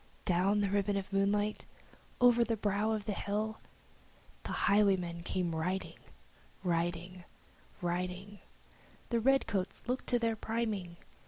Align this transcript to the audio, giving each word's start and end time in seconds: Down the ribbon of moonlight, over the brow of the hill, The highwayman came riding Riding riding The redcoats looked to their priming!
Down 0.25 0.61
the 0.61 0.69
ribbon 0.71 0.97
of 0.97 1.13
moonlight, 1.13 1.65
over 2.19 2.43
the 2.43 2.57
brow 2.57 2.89
of 2.89 3.05
the 3.05 3.11
hill, 3.13 3.59
The 4.41 4.51
highwayman 4.65 5.21
came 5.21 5.53
riding 5.55 5.99
Riding 6.63 7.23
riding 7.83 8.39
The 9.09 9.19
redcoats 9.19 9.83
looked 9.87 10.07
to 10.07 10.17
their 10.17 10.35
priming! 10.35 10.97